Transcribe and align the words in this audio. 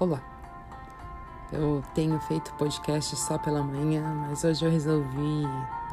Olá, 0.00 0.18
eu 1.52 1.84
tenho 1.92 2.18
feito 2.20 2.54
podcast 2.54 3.14
só 3.16 3.36
pela 3.36 3.62
manhã, 3.62 4.02
mas 4.26 4.42
hoje 4.44 4.64
eu 4.64 4.70
resolvi 4.70 5.42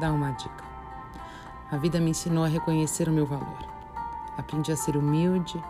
dar 0.00 0.12
uma 0.12 0.30
dica. 0.30 0.64
A 1.70 1.76
vida 1.76 2.00
me 2.00 2.12
ensinou 2.12 2.42
a 2.42 2.48
reconhecer 2.48 3.06
o 3.06 3.12
meu 3.12 3.26
valor. 3.26 3.58
Aprendi 4.38 4.72
a 4.72 4.76
ser 4.78 4.96
humilde, 4.96 5.62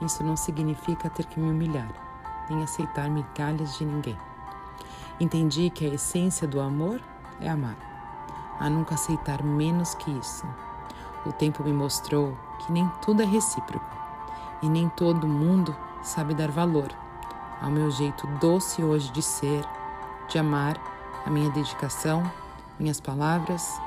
isso 0.00 0.24
não 0.24 0.38
significa 0.38 1.10
ter 1.10 1.26
que 1.26 1.38
me 1.38 1.50
humilhar, 1.50 1.92
nem 2.48 2.62
aceitar 2.62 3.10
migalhas 3.10 3.76
de 3.76 3.84
ninguém. 3.84 4.16
Entendi 5.20 5.68
que 5.68 5.84
a 5.84 5.92
essência 5.92 6.48
do 6.48 6.62
amor 6.62 6.98
é 7.42 7.50
amar, 7.50 7.76
a 8.58 8.70
nunca 8.70 8.94
aceitar 8.94 9.42
menos 9.42 9.94
que 9.96 10.10
isso. 10.12 10.46
O 11.26 11.32
tempo 11.32 11.62
me 11.62 11.74
mostrou 11.74 12.34
que 12.60 12.72
nem 12.72 12.90
tudo 13.02 13.20
é 13.20 13.26
recíproco 13.26 13.84
e 14.62 14.68
nem 14.70 14.88
todo 14.88 15.28
mundo 15.28 15.76
sabe 16.02 16.32
dar 16.32 16.50
valor 16.50 16.88
ao 17.62 17.70
meu 17.70 17.90
jeito 17.90 18.26
doce 18.38 18.82
hoje 18.82 19.10
de 19.12 19.22
ser, 19.22 19.64
de 20.28 20.38
amar, 20.38 20.76
a 21.24 21.30
minha 21.30 21.48
dedicação, 21.50 22.28
minhas 22.78 23.00
palavras, 23.00 23.80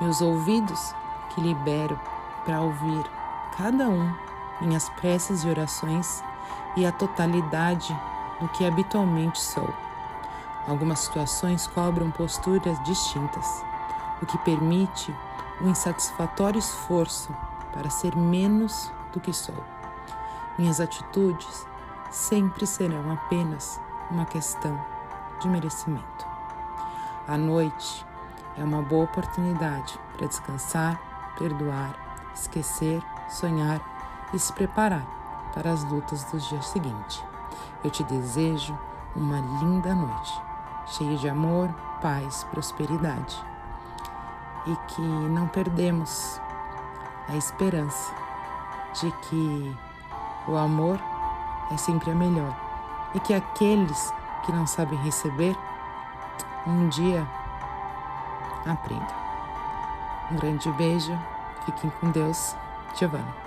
meus 0.00 0.20
ouvidos 0.20 0.94
que 1.34 1.40
libero 1.40 1.98
para 2.44 2.60
ouvir 2.60 3.04
cada 3.56 3.88
um, 3.88 4.14
minhas 4.60 4.88
preces 4.90 5.42
e 5.42 5.48
orações 5.48 6.22
e 6.76 6.86
a 6.86 6.92
totalidade 6.92 7.94
do 8.40 8.48
que 8.50 8.64
habitualmente 8.64 9.40
sou. 9.40 9.68
Algumas 10.68 11.00
situações 11.00 11.66
cobram 11.66 12.10
posturas 12.12 12.80
distintas, 12.84 13.64
o 14.22 14.26
que 14.26 14.38
permite 14.38 15.12
um 15.60 15.70
insatisfatório 15.70 16.58
esforço 16.58 17.34
para 17.72 17.90
ser 17.90 18.16
menos 18.16 18.92
do 19.12 19.20
que 19.20 19.32
sou. 19.32 19.56
Minhas 20.58 20.80
atitudes 20.80 21.66
sempre 22.16 22.66
serão 22.66 23.12
apenas 23.12 23.78
uma 24.10 24.24
questão 24.24 24.80
de 25.38 25.48
merecimento. 25.48 26.26
A 27.28 27.36
noite 27.36 28.06
é 28.56 28.64
uma 28.64 28.80
boa 28.80 29.04
oportunidade 29.04 29.98
para 30.16 30.26
descansar, 30.26 30.98
perdoar, 31.38 31.94
esquecer, 32.34 33.02
sonhar 33.28 33.82
e 34.32 34.38
se 34.38 34.50
preparar 34.54 35.06
para 35.52 35.70
as 35.70 35.84
lutas 35.84 36.24
do 36.24 36.38
dia 36.38 36.62
seguinte. 36.62 37.22
Eu 37.84 37.90
te 37.90 38.02
desejo 38.04 38.76
uma 39.14 39.38
linda 39.60 39.94
noite, 39.94 40.42
cheia 40.86 41.18
de 41.18 41.28
amor, 41.28 41.68
paz, 42.00 42.44
prosperidade 42.44 43.44
e 44.66 44.74
que 44.94 45.02
não 45.02 45.46
perdemos 45.48 46.40
a 47.28 47.36
esperança 47.36 48.14
de 48.94 49.10
que 49.28 49.76
o 50.48 50.56
amor 50.56 50.98
é 51.70 51.76
sempre 51.76 52.10
a 52.10 52.14
melhor 52.14 52.54
e 53.14 53.20
que 53.20 53.34
aqueles 53.34 54.12
que 54.44 54.52
não 54.52 54.66
sabem 54.66 54.98
receber, 54.98 55.56
um 56.66 56.88
dia 56.88 57.26
aprendam. 58.64 59.26
Um 60.30 60.36
grande 60.36 60.70
beijo, 60.72 61.16
fiquem 61.64 61.90
com 62.00 62.10
Deus, 62.10 62.56
Giovanna. 62.94 63.45